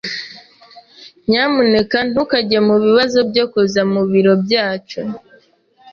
Nyamuneka 1.27 1.97
ntukajye 2.09 2.59
mubibazo 2.67 3.19
byo 3.29 3.45
kuza 3.51 3.81
mubiro 3.93 4.33
byacu. 4.43 4.99